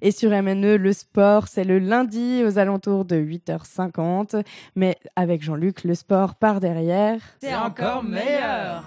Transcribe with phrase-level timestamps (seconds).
[0.00, 4.44] Et sur MNE, le sport, c'est le lundi aux alentours de 8h50.
[4.76, 7.20] Mais avec Jean-Luc, le sport par derrière.
[7.40, 8.84] C'est encore meilleur.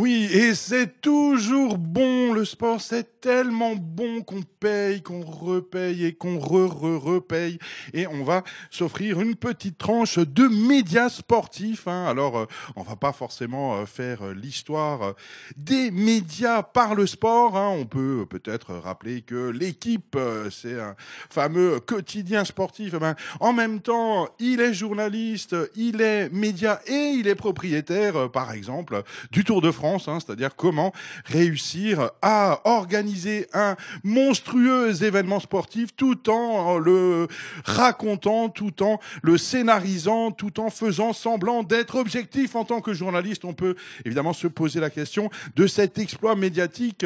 [0.00, 6.14] Oui, et c'est toujours bon, le sport, c'est tellement bon qu'on paye, qu'on repaye et
[6.14, 7.58] qu'on re-re-repaye.
[7.92, 11.86] Et on va s'offrir une petite tranche de médias sportifs.
[11.86, 12.06] Hein.
[12.06, 15.12] Alors, euh, on va pas forcément euh, faire euh, l'histoire
[15.58, 17.58] des médias par le sport.
[17.58, 17.68] Hein.
[17.68, 20.16] On peut peut-être rappeler que l'équipe,
[20.50, 20.94] c'est un
[21.28, 22.94] fameux quotidien sportif.
[22.96, 28.30] Eh ben, en même temps, il est journaliste, il est média et il est propriétaire,
[28.30, 30.92] par exemple, du Tour de France Hein, c'est-à-dire comment
[31.24, 37.26] réussir à organiser un monstrueux événement sportif tout en le
[37.64, 43.44] racontant, tout en le scénarisant, tout en faisant semblant d'être objectif en tant que journaliste.
[43.44, 47.04] On peut évidemment se poser la question de cet exploit médiatique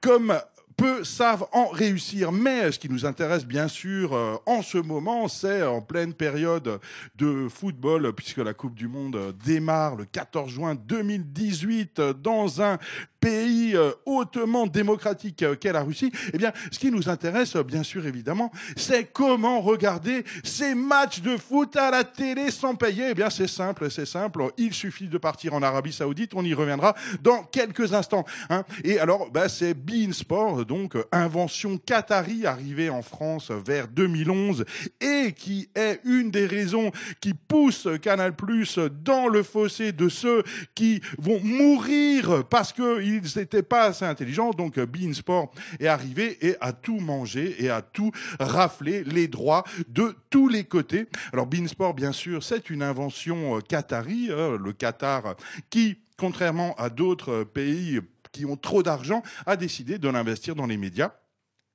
[0.00, 0.38] comme
[0.76, 2.32] peu savent en réussir.
[2.32, 6.80] Mais ce qui nous intéresse bien sûr euh, en ce moment, c'est en pleine période
[7.16, 12.78] de football, puisque la Coupe du Monde démarre le 14 juin 2018 dans un
[13.26, 17.82] pays euh, hautement démocratique euh, qu'est la Russie, eh bien, ce qui nous intéresse, bien
[17.82, 23.08] sûr, évidemment, c'est comment regarder ces matchs de foot à la télé sans payer.
[23.10, 24.44] Eh bien, c'est simple, c'est simple.
[24.58, 26.34] Il suffit de partir en Arabie Saoudite.
[26.36, 28.24] On y reviendra dans quelques instants.
[28.48, 28.62] Hein.
[28.84, 34.64] Et alors, bah, c'est Bein Sport, donc invention qatari arrivée en France vers 2011
[35.00, 40.44] et qui est une des raisons qui pousse Canal Plus dans le fossé de ceux
[40.76, 44.50] qui vont mourir parce que ils n'étaient pas assez intelligents.
[44.50, 49.64] Donc Bein Sport est arrivé et a tout mangé et a tout raflé les droits
[49.88, 51.06] de tous les côtés.
[51.32, 55.36] Alors Bein Sport, bien sûr, c'est une invention euh, qatari, hein, le Qatar,
[55.70, 58.00] qui, contrairement à d'autres pays
[58.32, 61.12] qui ont trop d'argent, a décidé de l'investir dans les médias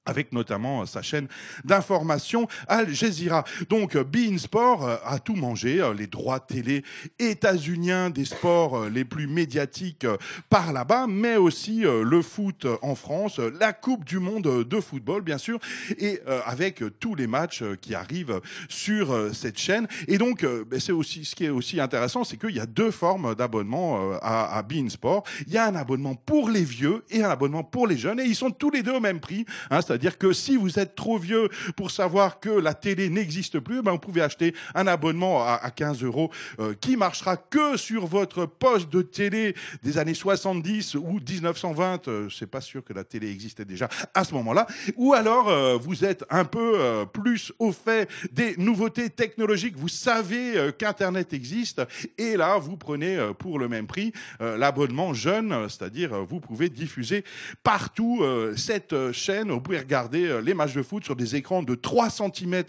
[0.05, 1.27] avec notamment euh, sa chaîne
[1.63, 3.43] d'information Al Jazeera.
[3.69, 6.83] Donc euh, Bein Sport euh, a tout mangé, les droits télé
[7.19, 10.05] états-uniens des sports les plus médiatiques
[10.49, 15.37] par là-bas, mais aussi le foot en France, la Coupe du monde de football bien
[15.37, 15.59] sûr,
[15.97, 19.87] et avec tous les matchs qui arrivent sur cette chaîne.
[20.07, 22.91] Et donc ben, c'est aussi ce qui est aussi intéressant, c'est qu'il y a deux
[22.91, 25.23] formes d'abonnement à, à Bein Sport.
[25.47, 28.25] Il y a un abonnement pour les vieux et un abonnement pour les jeunes, et
[28.25, 29.45] ils sont tous les deux au même prix.
[29.69, 33.81] Hein, c'est-à-dire que si vous êtes trop vieux pour savoir que la télé n'existe plus,
[33.81, 36.31] ben vous pouvez acheter un abonnement à, 15 euros
[36.61, 39.53] euh, qui marchera que sur votre poste de télé
[39.83, 42.07] des années 70 ou 1920.
[42.07, 44.65] Euh, c'est pas sûr que la télé existait déjà à ce moment-là.
[44.95, 49.75] Ou alors euh, vous êtes un peu plus au fait des nouveautés technologiques.
[49.75, 51.81] Vous savez qu'Internet existe
[52.17, 57.25] et là vous prenez pour le même prix l'abonnement jeune, c'est-à-dire vous pouvez diffuser
[57.63, 58.23] partout
[58.55, 59.51] cette chaîne.
[59.51, 62.63] Vous pouvez regarder euh, les matchs de foot sur des écrans de 3 cm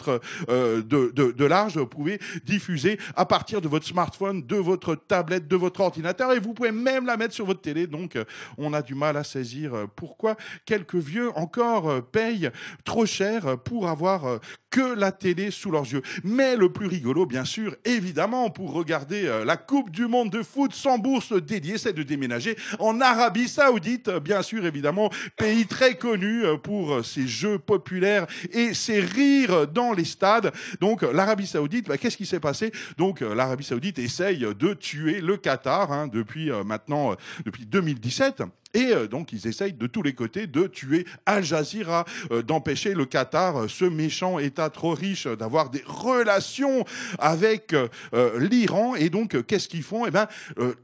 [0.48, 1.78] euh, de, de, de large.
[1.78, 6.40] Vous pouvez diffuser à partir de votre smartphone, de votre tablette, de votre ordinateur et
[6.40, 7.86] vous pouvez même la mettre sur votre télé.
[7.86, 8.24] Donc, euh,
[8.58, 10.36] on a du mal à saisir pourquoi
[10.66, 12.50] quelques vieux encore payent
[12.84, 14.40] trop cher pour avoir
[14.72, 16.02] que la télé sous leurs yeux.
[16.24, 20.74] Mais le plus rigolo, bien sûr, évidemment, pour regarder la Coupe du Monde de foot
[20.74, 26.42] sans bourse dédiée, c'est de déménager en Arabie Saoudite, bien sûr, évidemment, pays très connu
[26.64, 30.52] pour ces jeux populaires et ces rires dans les stades.
[30.80, 32.72] Donc l'Arabie Saoudite, bah, qu'est-ce qui s'est passé?
[32.96, 37.66] Donc euh, l'Arabie Saoudite essaye de tuer le Qatar hein, depuis euh, maintenant euh, depuis
[37.66, 38.42] 2017.
[38.74, 42.94] Et euh, donc, ils essayent de tous les côtés de tuer Al Jazeera, euh, d'empêcher
[42.94, 46.84] le Qatar, euh, ce méchant État trop riche, d'avoir des relations
[47.18, 47.74] avec
[48.38, 48.94] l'Iran.
[48.96, 50.06] Et donc, qu'est-ce qu'ils font?
[50.06, 50.26] Eh ben,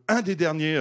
[0.09, 0.79] un des derniers,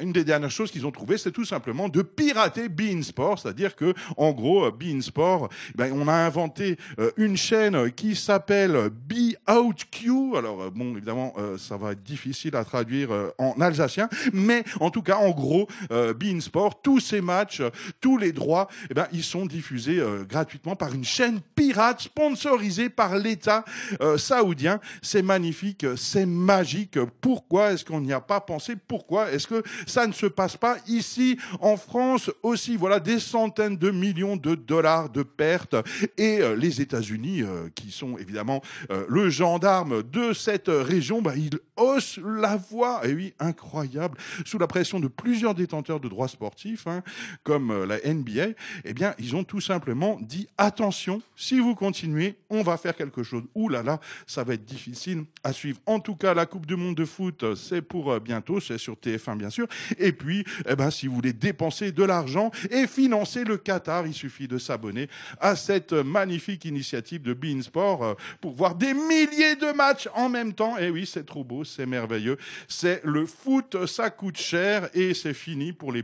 [0.00, 3.74] une des dernières choses qu'ils ont trouvées, c'est tout simplement de pirater Bein Sport, c'est-à-dire
[3.74, 6.76] que, en gros, Bein Sport, eh ben, on a inventé
[7.16, 10.36] une chaîne qui s'appelle Be Out Q.
[10.36, 15.16] Alors, bon, évidemment, ça va être difficile à traduire en alsacien, mais en tout cas,
[15.16, 17.62] en gros, Bein Sport, tous ces matchs,
[18.00, 22.88] tous les droits, eh ben, ils sont diffusés euh, gratuitement par une chaîne pirate sponsorisée
[22.88, 23.64] par l'État
[24.00, 24.80] euh, saoudien.
[25.02, 26.98] C'est magnifique, c'est magique.
[27.20, 28.74] Pourquoi est-ce qu'on n'y a pas pensé?
[28.76, 32.76] Pourquoi est-ce que ça ne se passe pas ici en France aussi?
[32.76, 35.76] Voilà des centaines de millions de dollars de pertes
[36.16, 37.42] et euh, les États-Unis,
[37.74, 38.62] qui sont évidemment
[39.08, 43.00] le gendarme de cette région, bah, ils haussent la voix.
[43.06, 47.02] Et oui, incroyable, sous la pression de plusieurs détenteurs de droits droits sportifs, hein,
[47.42, 48.54] comme euh, la NBA,
[48.84, 53.22] eh bien, ils ont tout simplement dit attention, si vous continuez, on va faire quelque
[53.22, 53.42] chose.
[53.54, 55.78] Ouh là là, ça va être difficile à suivre.
[55.86, 59.36] En tout cas, la Coupe du Monde de foot, c'est pour bientôt, c'est sur TF1
[59.36, 59.66] bien sûr.
[59.98, 64.14] Et puis, eh ben, si vous voulez dépenser de l'argent et financer le Qatar, il
[64.14, 65.08] suffit de s'abonner
[65.40, 70.52] à cette magnifique initiative de Bein Sport pour voir des milliers de matchs en même
[70.52, 70.78] temps.
[70.78, 72.36] Et oui, c'est trop beau, c'est merveilleux.
[72.68, 76.02] C'est le foot, ça coûte cher et c'est fini pour les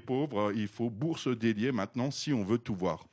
[0.55, 3.09] Il faut bourse dédiée maintenant si on veut tout voir.